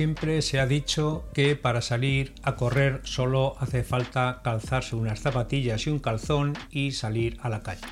[0.00, 5.86] Siempre se ha dicho que para salir a correr solo hace falta calzarse unas zapatillas
[5.86, 7.86] y un calzón y salir a la calle.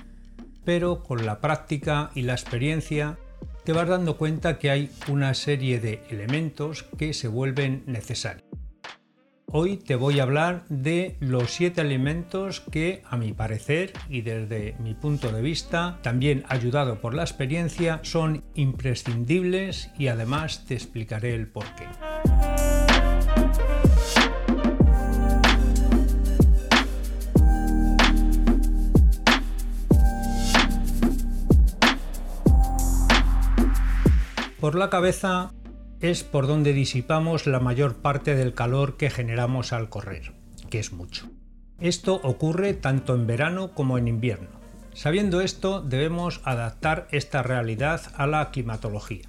[0.64, 3.18] Pero con la práctica y la experiencia
[3.62, 8.48] te vas dando cuenta que hay una serie de elementos que se vuelven necesarios.
[9.51, 14.77] Hoy te voy a hablar de los siete alimentos que, a mi parecer y desde
[14.79, 21.34] mi punto de vista, también ayudado por la experiencia, son imprescindibles y además te explicaré
[21.34, 21.87] el porqué.
[34.61, 35.55] Por la cabeza
[36.01, 40.33] es por donde disipamos la mayor parte del calor que generamos al correr,
[40.70, 41.27] que es mucho.
[41.80, 44.48] Esto ocurre tanto en verano como en invierno.
[44.92, 49.28] Sabiendo esto, debemos adaptar esta realidad a la climatología.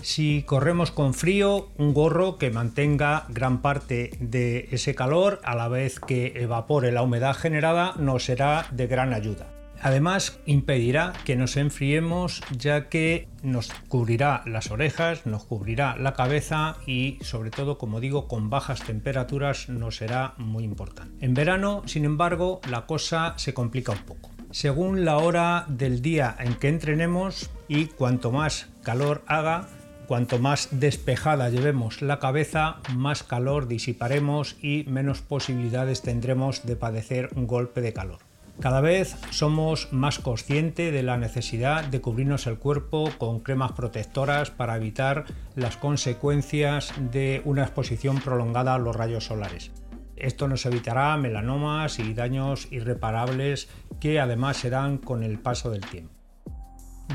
[0.00, 5.68] Si corremos con frío, un gorro que mantenga gran parte de ese calor a la
[5.68, 9.46] vez que evapore la humedad generada nos será de gran ayuda.
[9.84, 16.78] Además, impedirá que nos enfriemos ya que nos cubrirá las orejas, nos cubrirá la cabeza
[16.86, 21.14] y sobre todo, como digo, con bajas temperaturas nos será muy importante.
[21.22, 24.30] En verano, sin embargo, la cosa se complica un poco.
[24.52, 29.68] Según la hora del día en que entrenemos y cuanto más calor haga,
[30.06, 37.30] Cuanto más despejada llevemos la cabeza, más calor disiparemos y menos posibilidades tendremos de padecer
[37.36, 38.18] un golpe de calor.
[38.60, 44.50] Cada vez somos más conscientes de la necesidad de cubrirnos el cuerpo con cremas protectoras
[44.50, 45.24] para evitar
[45.56, 49.72] las consecuencias de una exposición prolongada a los rayos solares.
[50.16, 53.68] Esto nos evitará melanomas y daños irreparables
[54.00, 56.14] que además se dan con el paso del tiempo.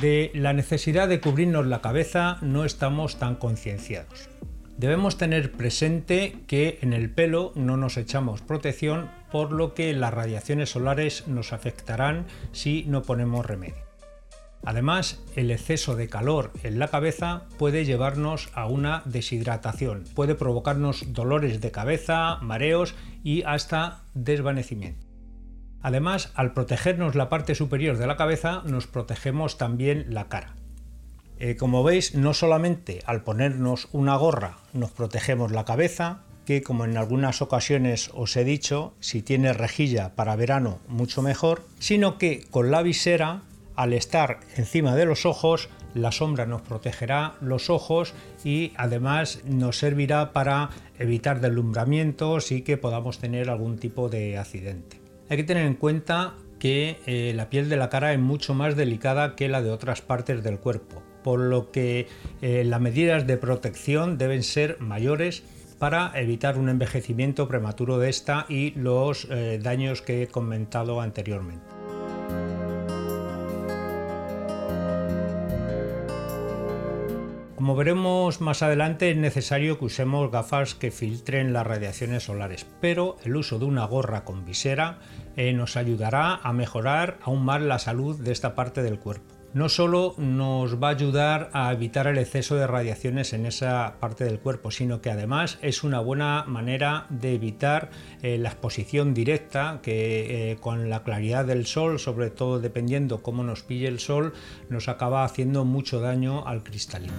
[0.01, 4.29] De la necesidad de cubrirnos la cabeza no estamos tan concienciados.
[4.79, 10.13] Debemos tener presente que en el pelo no nos echamos protección, por lo que las
[10.13, 13.83] radiaciones solares nos afectarán si no ponemos remedio.
[14.63, 21.11] Además, el exceso de calor en la cabeza puede llevarnos a una deshidratación, puede provocarnos
[21.11, 25.05] dolores de cabeza, mareos y hasta desvanecimiento.
[25.81, 30.55] Además, al protegernos la parte superior de la cabeza, nos protegemos también la cara.
[31.39, 36.83] Eh, como veis, no solamente al ponernos una gorra nos protegemos la cabeza, que como
[36.83, 42.43] en algunas ocasiones os he dicho, si tiene rejilla para verano mucho mejor, sino que
[42.51, 43.43] con la visera,
[43.75, 48.13] al estar encima de los ojos, la sombra nos protegerá los ojos
[48.43, 54.99] y además nos servirá para evitar deslumbramientos y que podamos tener algún tipo de accidente.
[55.29, 58.75] Hay que tener en cuenta que eh, la piel de la cara es mucho más
[58.75, 62.07] delicada que la de otras partes del cuerpo por lo que
[62.41, 65.43] eh, las medidas de protección deben ser mayores
[65.79, 71.65] para evitar un envejecimiento prematuro de esta y los eh, daños que he comentado anteriormente.
[77.55, 83.17] Como veremos más adelante es necesario que usemos gafas que filtren las radiaciones solares, pero
[83.25, 84.99] el uso de una gorra con visera
[85.35, 89.69] eh, nos ayudará a mejorar aún más la salud de esta parte del cuerpo no
[89.69, 94.39] solo nos va a ayudar a evitar el exceso de radiaciones en esa parte del
[94.39, 97.89] cuerpo, sino que además es una buena manera de evitar
[98.21, 103.43] eh, la exposición directa que eh, con la claridad del sol, sobre todo dependiendo cómo
[103.43, 104.33] nos pille el sol,
[104.69, 107.13] nos acaba haciendo mucho daño al cristalino.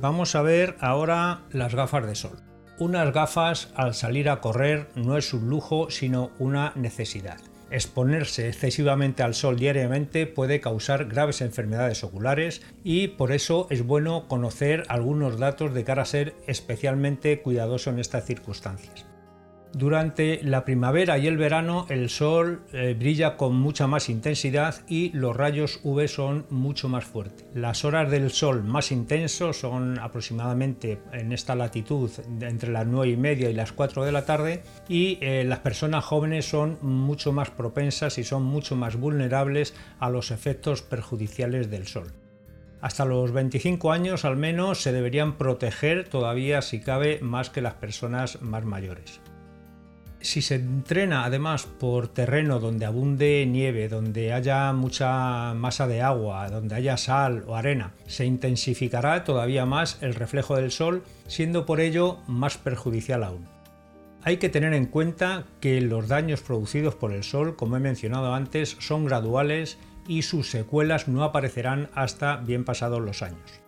[0.00, 2.38] Vamos a ver ahora las gafas de sol.
[2.78, 7.38] Unas gafas al salir a correr no es un lujo, sino una necesidad.
[7.70, 14.26] Exponerse excesivamente al sol diariamente puede causar graves enfermedades oculares y por eso es bueno
[14.28, 19.06] conocer algunos datos de cara a ser especialmente cuidadoso en estas circunstancias.
[19.74, 25.10] Durante la primavera y el verano el sol eh, brilla con mucha más intensidad y
[25.10, 27.44] los rayos UV son mucho más fuertes.
[27.54, 32.10] Las horas del sol más intensos son aproximadamente en esta latitud
[32.40, 36.04] entre las 9 y media y las 4 de la tarde y eh, las personas
[36.04, 41.86] jóvenes son mucho más propensas y son mucho más vulnerables a los efectos perjudiciales del
[41.86, 42.12] sol.
[42.80, 47.74] Hasta los 25 años al menos se deberían proteger todavía si cabe más que las
[47.74, 49.20] personas más mayores.
[50.20, 56.50] Si se entrena además por terreno donde abunde nieve, donde haya mucha masa de agua,
[56.50, 61.80] donde haya sal o arena, se intensificará todavía más el reflejo del sol, siendo por
[61.80, 63.46] ello más perjudicial aún.
[64.24, 68.34] Hay que tener en cuenta que los daños producidos por el sol, como he mencionado
[68.34, 69.78] antes, son graduales
[70.08, 73.67] y sus secuelas no aparecerán hasta bien pasados los años.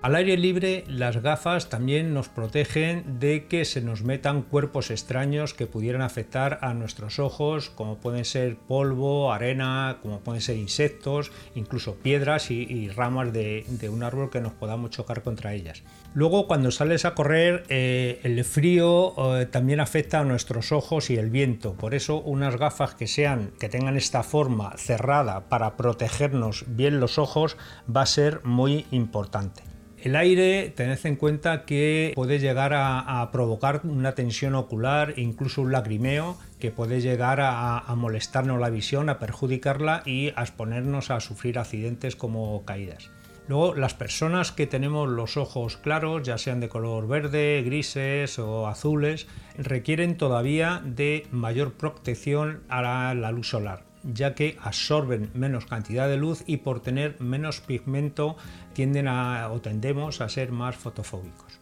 [0.00, 5.54] Al aire libre, las gafas también nos protegen de que se nos metan cuerpos extraños
[5.54, 11.32] que pudieran afectar a nuestros ojos, como pueden ser polvo, arena, como pueden ser insectos,
[11.56, 15.82] incluso piedras y, ramas de, un árbol que nos podamos chocar contra ellas.
[16.14, 21.16] Luego, cuando sales a correr, eh, el frío eh, también afecta a nuestros ojos y
[21.16, 21.74] el viento.
[21.74, 27.18] Por eso, unas gafas que sean, que tengan esta forma cerrada para protegernos bien los
[27.18, 27.56] ojos,
[27.94, 29.67] va a ser muy importante.
[30.00, 35.72] El aire, tened en cuenta que puede llegar a, provocar una tensión ocular, incluso un
[35.72, 41.58] lagrimeo, que puede llegar a, molestarnos la visión, a perjudicarla y a exponernos a sufrir
[41.58, 43.10] accidentes como caídas.
[43.48, 48.68] Luego, las personas que tenemos los ojos claros, ya sean de color verde, grises o
[48.68, 56.08] azules, requieren todavía de mayor protección a la luz solar ya que absorben menos cantidad
[56.08, 58.36] de luz y por tener menos pigmento
[58.72, 61.60] tienden a, o tendemos a ser más fotofóbicos.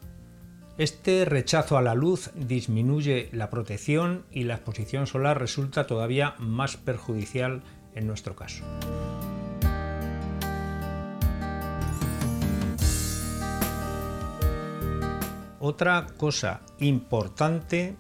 [0.79, 6.77] Este rechazo a la luz disminuye la protección y la exposición solar resulta todavía más
[6.77, 7.63] perjudicial
[7.95, 8.63] en nuestro caso.
[15.59, 17.97] Otra cosa importante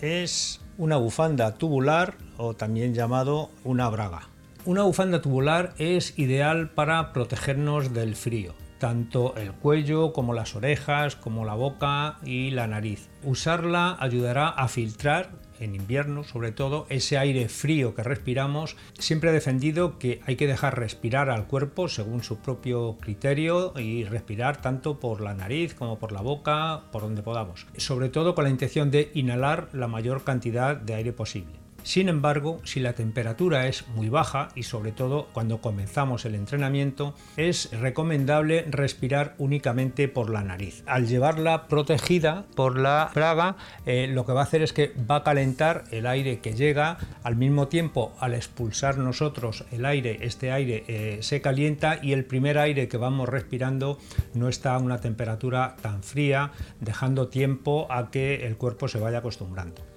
[0.00, 4.28] es una bufanda tubular o también llamado una braga.
[4.64, 11.16] Una bufanda tubular es ideal para protegernos del frío, tanto el cuello como las orejas,
[11.16, 13.08] como la boca y la nariz.
[13.22, 15.30] Usarla ayudará a filtrar
[15.64, 20.46] en invierno sobre todo, ese aire frío que respiramos, siempre he defendido que hay que
[20.46, 25.98] dejar respirar al cuerpo según su propio criterio y respirar tanto por la nariz como
[25.98, 27.66] por la boca, por donde podamos.
[27.76, 31.63] Sobre todo con la intención de inhalar la mayor cantidad de aire posible.
[31.84, 37.14] Sin embargo, si la temperatura es muy baja y sobre todo cuando comenzamos el entrenamiento,
[37.36, 40.82] es recomendable respirar únicamente por la nariz.
[40.86, 45.16] Al llevarla protegida por la braga, eh, lo que va a hacer es que va
[45.16, 50.52] a calentar el aire que llega, al mismo tiempo al expulsar nosotros el aire, este
[50.52, 53.98] aire eh, se calienta y el primer aire que vamos respirando
[54.32, 56.50] no está a una temperatura tan fría,
[56.80, 59.93] dejando tiempo a que el cuerpo se vaya acostumbrando.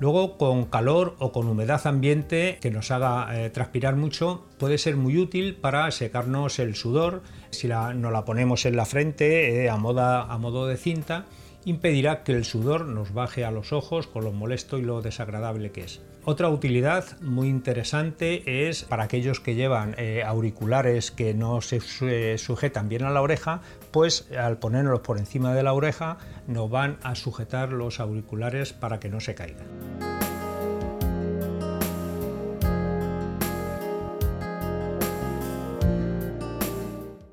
[0.00, 4.96] Luego con calor o con humedad ambiente que nos haga eh, transpirar mucho puede ser
[4.96, 7.22] muy útil para secarnos el sudor.
[7.50, 11.26] Si la, nos la ponemos en la frente eh, a, a modo de cinta
[11.68, 15.70] impedirá que el sudor nos baje a los ojos con lo molesto y lo desagradable
[15.70, 16.00] que es.
[16.24, 22.88] Otra utilidad muy interesante es para aquellos que llevan eh, auriculares que no se sujetan
[22.88, 23.60] bien a la oreja,
[23.90, 28.98] pues al ponerlos por encima de la oreja nos van a sujetar los auriculares para
[28.98, 29.66] que no se caigan.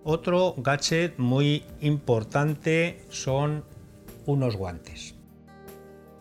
[0.07, 3.63] Otro gadget muy importante son
[4.25, 5.15] unos guantes.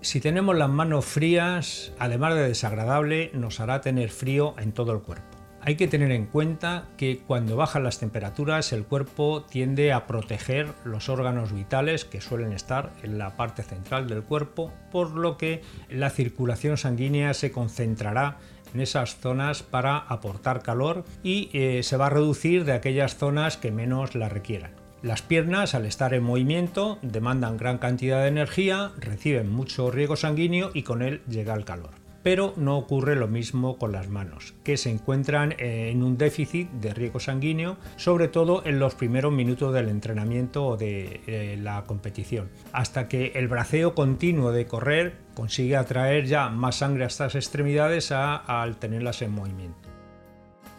[0.00, 5.00] Si tenemos las manos frías, además de desagradable, nos hará tener frío en todo el
[5.00, 5.34] cuerpo.
[5.66, 10.68] Hay que tener en cuenta que cuando bajan las temperaturas el cuerpo tiende a proteger
[10.84, 15.62] los órganos vitales que suelen estar en la parte central del cuerpo, por lo que
[15.88, 18.36] la circulación sanguínea se concentrará
[18.74, 23.56] en esas zonas para aportar calor y eh, se va a reducir de aquellas zonas
[23.56, 24.83] que menos la requieran.
[25.04, 30.70] Las piernas, al estar en movimiento, demandan gran cantidad de energía, reciben mucho riego sanguíneo
[30.72, 31.90] y con él llega el calor.
[32.22, 36.94] Pero no ocurre lo mismo con las manos, que se encuentran en un déficit de
[36.94, 42.48] riego sanguíneo, sobre todo en los primeros minutos del entrenamiento o de eh, la competición,
[42.72, 48.10] hasta que el braceo continuo de correr consigue atraer ya más sangre a estas extremidades
[48.10, 49.83] al tenerlas en movimiento.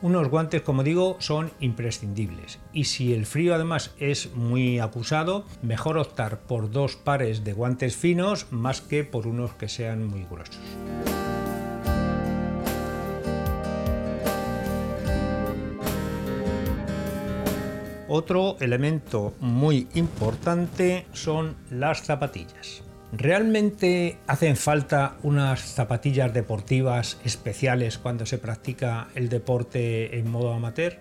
[0.01, 5.97] Unos guantes, como digo, son imprescindibles y si el frío además es muy acusado, mejor
[5.97, 10.59] optar por dos pares de guantes finos más que por unos que sean muy gruesos.
[18.07, 22.83] Otro elemento muy importante son las zapatillas.
[23.17, 30.97] ¿Realmente hacen falta unas zapatillas deportivas especiales cuando se practica el deporte en modo amateur?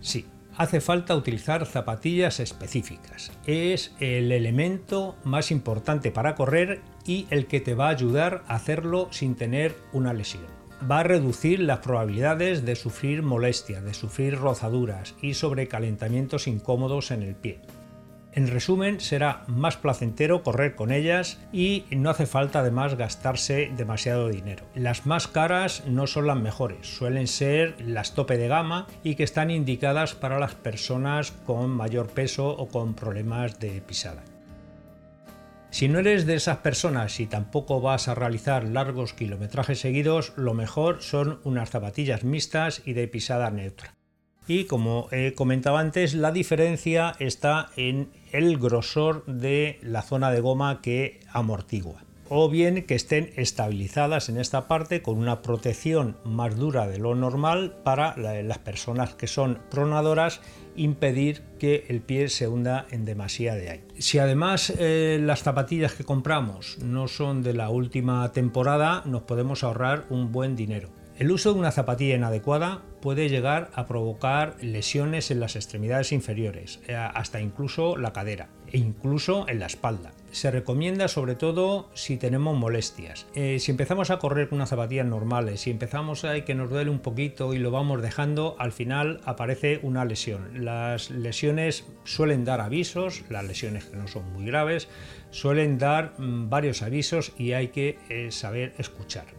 [0.00, 0.26] Sí,
[0.56, 3.30] hace falta utilizar zapatillas específicas.
[3.46, 8.56] Es el elemento más importante para correr y el que te va a ayudar a
[8.56, 10.42] hacerlo sin tener una lesión.
[10.90, 17.22] Va a reducir las probabilidades de sufrir molestias, de sufrir rozaduras y sobrecalentamientos incómodos en
[17.22, 17.60] el pie.
[18.38, 24.28] En resumen, será más placentero correr con ellas y no hace falta además gastarse demasiado
[24.28, 24.64] dinero.
[24.76, 29.24] Las más caras no son las mejores, suelen ser las tope de gama y que
[29.24, 34.22] están indicadas para las personas con mayor peso o con problemas de pisada.
[35.70, 40.54] Si no eres de esas personas y tampoco vas a realizar largos kilometrajes seguidos, lo
[40.54, 43.97] mejor son unas zapatillas mixtas y de pisada neutra
[44.48, 50.40] y como he comentado antes, la diferencia está en el grosor de la zona de
[50.40, 56.56] goma que amortigua o bien que estén estabilizadas en esta parte con una protección más
[56.56, 60.40] dura de lo normal para las personas que son pronadoras
[60.76, 63.84] impedir que el pie se hunda en demasía de aire.
[63.98, 69.64] Si además eh, las zapatillas que compramos no son de la última temporada, nos podemos
[69.64, 70.90] ahorrar un buen dinero.
[71.18, 76.78] El uso de una zapatilla inadecuada puede llegar a provocar lesiones en las extremidades inferiores,
[76.86, 80.12] eh, hasta incluso la cadera e incluso en la espalda.
[80.30, 83.26] Se recomienda sobre todo si tenemos molestias.
[83.34, 86.90] Eh, si empezamos a correr con unas zapatillas normales, si empezamos a que nos duele
[86.90, 90.64] un poquito y lo vamos dejando, al final aparece una lesión.
[90.64, 94.86] Las lesiones suelen dar avisos, las lesiones que no son muy graves,
[95.32, 99.37] suelen dar mm, varios avisos y hay que eh, saber escuchar.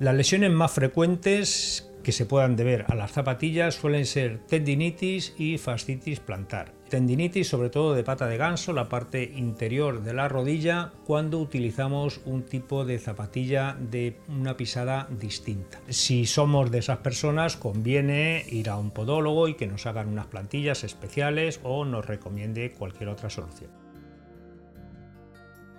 [0.00, 5.58] Las lesiones más frecuentes que se puedan deber a las zapatillas suelen ser tendinitis y
[5.58, 6.72] fascitis plantar.
[6.88, 12.20] Tendinitis sobre todo de pata de ganso, la parte interior de la rodilla, cuando utilizamos
[12.26, 15.80] un tipo de zapatilla de una pisada distinta.
[15.88, 20.26] Si somos de esas personas, conviene ir a un podólogo y que nos hagan unas
[20.26, 23.72] plantillas especiales o nos recomiende cualquier otra solución.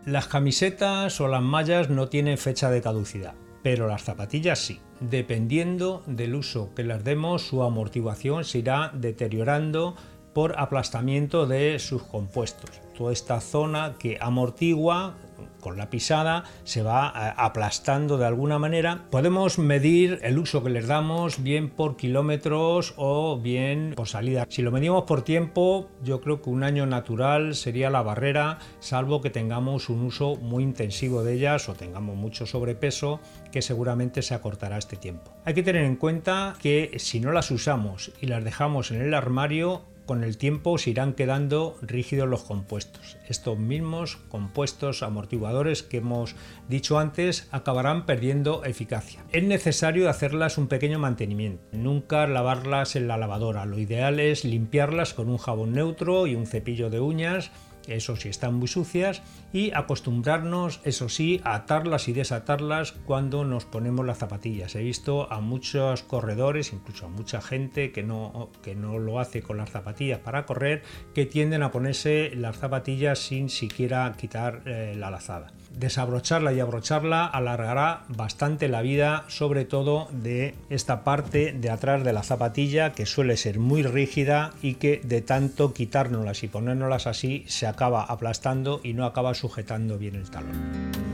[0.05, 4.79] Las camisetas o las mallas no tienen fecha de caducidad pero las zapatillas sí.
[4.99, 9.95] Dependiendo del uso que les demos, su amortiguación se irá deteriorando
[10.33, 12.69] por aplastamiento de sus compuestos.
[12.97, 15.15] Toda esta zona que amortigua
[15.59, 19.05] con la pisada se va eh, aplastando de alguna manera.
[19.09, 24.45] Podemos medir el uso que les damos bien por kilómetros o bien por salida.
[24.49, 29.21] Si lo medimos por tiempo, yo creo que un año natural sería la barrera, salvo
[29.21, 33.19] que tengamos un uso muy intensivo de ellas o tengamos mucho sobrepeso,
[33.51, 35.31] que seguramente se acortará este tiempo.
[35.45, 39.13] Hay que tener en cuenta que si no las usamos y las dejamos en el
[39.13, 43.17] armario, con el tiempo se irán quedando rígidos los compuestos.
[43.27, 46.35] Estos mismos compuestos amortiguadores que hemos
[46.67, 49.23] dicho antes acabarán perdiendo eficacia.
[49.31, 53.65] Es necesario hacerlas un pequeño mantenimiento, nunca lavarlas en la lavadora.
[53.65, 57.51] Lo ideal es limpiarlas con un jabón neutro y un cepillo de uñas
[57.87, 59.21] eso sí están muy sucias,
[59.51, 64.75] y acostumbrarnos, eso sí, a atarlas y desatarlas cuando nos ponemos las zapatillas.
[64.75, 69.41] He visto a muchos corredores, incluso a mucha gente que no, que no lo hace
[69.41, 70.83] con las zapatillas para correr,
[71.13, 77.25] que tienden a ponerse las zapatillas sin siquiera quitar eh, la lazada desabrocharla y abrocharla
[77.25, 83.05] alargará bastante la vida, sobre todo de esta parte de atrás de la zapatilla que
[83.05, 88.81] suele ser muy rígida y que de tanto quitárnoslas y ponérnoslas así se acaba aplastando
[88.83, 91.08] y no acaba sujetando bien el talón.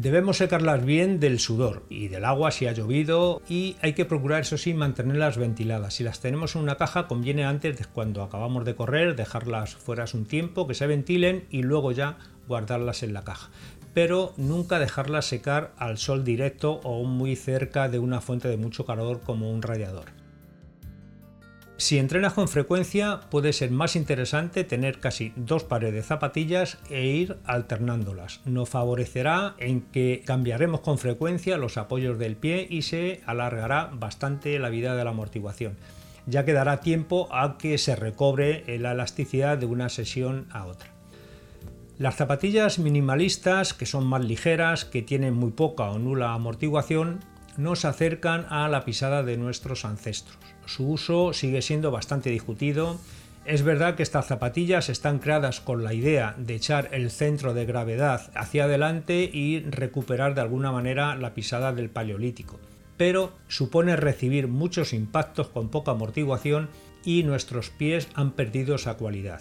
[0.00, 4.42] Debemos secarlas bien del sudor y del agua si ha llovido y hay que procurar
[4.42, 5.94] eso sí mantenerlas ventiladas.
[5.94, 10.04] Si las tenemos en una caja conviene antes de cuando acabamos de correr dejarlas fuera
[10.14, 13.50] un tiempo que se ventilen y luego ya guardarlas en la caja.
[13.92, 18.86] Pero nunca dejarlas secar al sol directo o muy cerca de una fuente de mucho
[18.86, 20.17] calor como un radiador.
[21.80, 27.06] Si entrenas con frecuencia puede ser más interesante tener casi dos pares de zapatillas e
[27.06, 28.40] ir alternándolas.
[28.44, 34.58] Nos favorecerá en que cambiaremos con frecuencia los apoyos del pie y se alargará bastante
[34.58, 35.76] la vida de la amortiguación,
[36.26, 40.90] ya que dará tiempo a que se recobre la elasticidad de una sesión a otra.
[41.96, 47.20] Las zapatillas minimalistas, que son más ligeras, que tienen muy poca o nula amortiguación,
[47.58, 50.38] nos acercan a la pisada de nuestros ancestros.
[50.64, 52.98] Su uso sigue siendo bastante discutido.
[53.44, 57.66] Es verdad que estas zapatillas están creadas con la idea de echar el centro de
[57.66, 62.60] gravedad hacia adelante y recuperar de alguna manera la pisada del paleolítico,
[62.96, 66.68] pero supone recibir muchos impactos con poca amortiguación
[67.04, 69.40] y nuestros pies han perdido esa cualidad.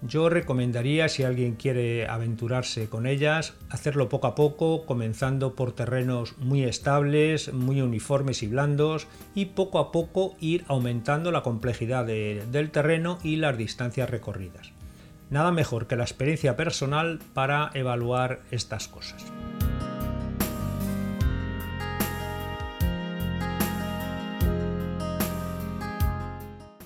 [0.00, 6.38] Yo recomendaría, si alguien quiere aventurarse con ellas, hacerlo poco a poco, comenzando por terrenos
[6.38, 12.70] muy estables, muy uniformes y blandos, y poco a poco ir aumentando la complejidad del
[12.70, 14.70] terreno y las distancias recorridas.
[15.30, 19.24] Nada mejor que la experiencia personal para evaluar estas cosas.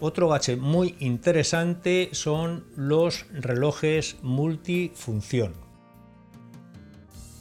[0.05, 5.53] Otro gache muy interesante son los relojes multifunción.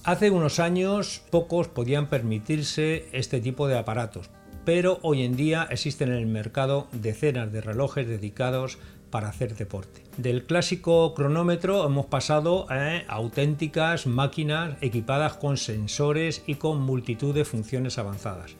[0.03, 4.30] Hace unos años pocos podían permitirse este tipo de aparatos,
[4.63, 8.77] pero hoy en día existen en el mercado decenas de relojes dedicados
[9.10, 10.03] para hacer deporte.
[10.18, 17.44] Del clásico cronómetro hemos pasado a auténticas máquinas equipadas con sensores y con multitud de
[17.44, 18.56] funciones avanzadas.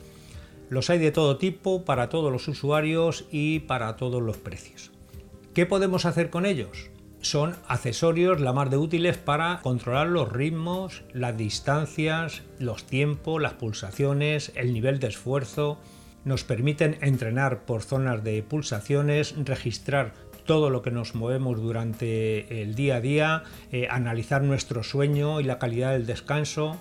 [0.72, 4.90] Los hay de todo tipo, para todos los usuarios y para todos los precios.
[5.52, 6.88] ¿Qué podemos hacer con ellos?
[7.20, 13.52] son accesorios la más de útiles para controlar los ritmos, las distancias, los tiempos, las
[13.52, 15.78] pulsaciones, el nivel de esfuerzo.
[16.24, 20.14] Nos permiten entrenar por zonas de pulsaciones, registrar
[20.46, 25.44] todo lo que nos movemos durante el día a día, eh, analizar nuestro sueño y
[25.44, 26.80] la calidad del descanso.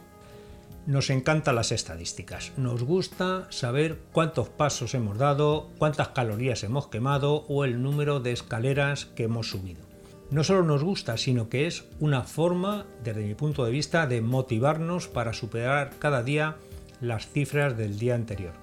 [0.86, 7.46] Nos encantan las estadísticas, nos gusta saber cuántos pasos hemos dado, cuántas calorías hemos quemado
[7.48, 9.92] o el número de escaleras que hemos subido
[10.32, 14.22] no solo nos gusta, sino que es una forma, desde mi punto de vista, de
[14.22, 16.56] motivarnos para superar cada día
[17.02, 18.54] las cifras del día anterior.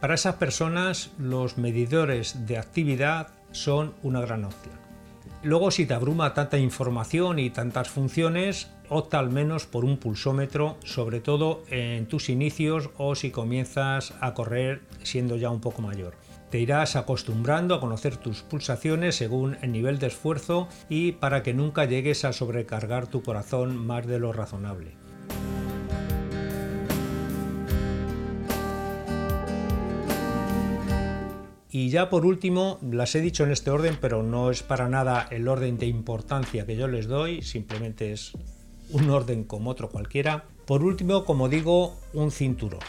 [0.00, 4.74] Para esas personas los medidores de actividad son una gran opción.
[5.44, 10.76] Luego si te abruma tanta información y tantas funciones, opta al menos por un pulsómetro,
[10.84, 16.14] sobre todo en tus inicios o si comienzas a correr siendo ya un poco mayor.
[16.50, 21.54] Te irás acostumbrando a conocer tus pulsaciones según el nivel de esfuerzo y para que
[21.54, 24.96] nunca llegues a sobrecargar tu corazón más de lo razonable.
[31.72, 35.28] Y ya por último, las he dicho en este orden, pero no es para nada
[35.30, 38.32] el orden de importancia que yo les doy, simplemente es
[38.92, 40.44] un orden como otro cualquiera.
[40.66, 42.80] Por último, como digo, un cinturón.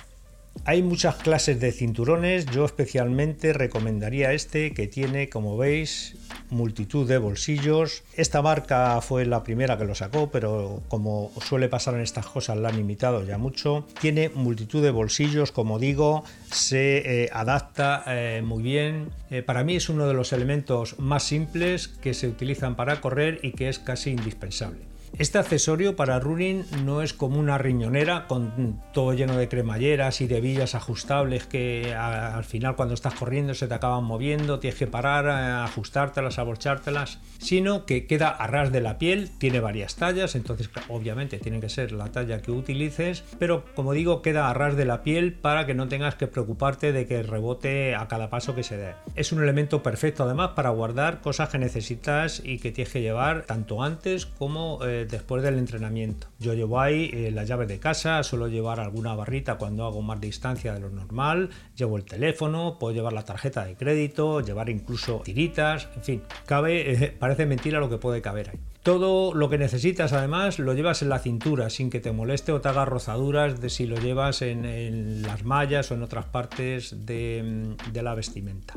[0.65, 6.17] Hay muchas clases de cinturones, yo especialmente recomendaría este que tiene, como veis,
[6.51, 8.03] multitud de bolsillos.
[8.15, 12.57] Esta marca fue la primera que lo sacó, pero como suele pasar en estas cosas,
[12.57, 13.87] la han imitado ya mucho.
[13.99, 19.09] Tiene multitud de bolsillos, como digo, se eh, adapta eh, muy bien.
[19.31, 23.39] Eh, para mí es uno de los elementos más simples que se utilizan para correr
[23.41, 24.91] y que es casi indispensable.
[25.17, 30.27] Este accesorio para running no es como una riñonera con todo lleno de cremalleras y
[30.27, 34.87] de villas ajustables que al final cuando estás corriendo se te acaban moviendo, tienes que
[34.87, 40.69] parar, ajustártelas, aborchártelas, sino que queda a ras de la piel, tiene varias tallas, entonces
[40.87, 44.85] obviamente tiene que ser la talla que utilices, pero como digo queda a ras de
[44.85, 48.63] la piel para que no tengas que preocuparte de que rebote a cada paso que
[48.63, 48.93] se dé.
[49.15, 53.43] Es un elemento perfecto además para guardar cosas que necesitas y que tienes que llevar
[53.43, 56.27] tanto antes como eh, después del entrenamiento.
[56.39, 60.19] Yo llevo ahí eh, la llave de casa, suelo llevar alguna barrita cuando hago más
[60.19, 65.21] distancia de lo normal, llevo el teléfono, puedo llevar la tarjeta de crédito, llevar incluso
[65.23, 68.59] tiritas, en fin, cabe, eh, parece mentira lo que puede caber ahí.
[68.83, 72.61] Todo lo que necesitas además lo llevas en la cintura sin que te moleste o
[72.61, 77.75] te haga rozaduras de si lo llevas en, las mallas o en otras partes de
[77.93, 78.73] la vestimenta.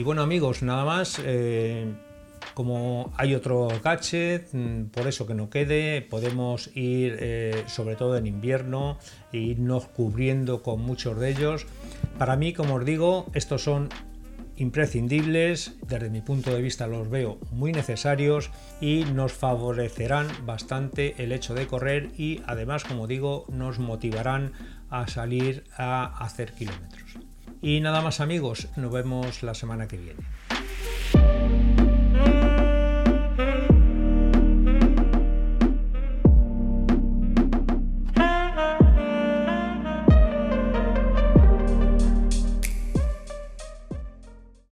[0.00, 1.20] Y bueno amigos, nada más.
[1.22, 1.84] Eh,
[2.54, 8.16] como hay otro gadget, mm, por eso que no quede, podemos ir eh, sobre todo
[8.16, 8.96] en invierno
[9.30, 11.66] e irnos cubriendo con muchos de ellos.
[12.16, 13.90] Para mí, como os digo, estos son
[14.56, 21.30] imprescindibles, desde mi punto de vista los veo muy necesarios y nos favorecerán bastante el
[21.32, 24.52] hecho de correr y además, como digo, nos motivarán
[24.88, 27.29] a salir a hacer kilómetros.
[27.62, 31.69] Y nada más amigos, nos vemos la semana que viene.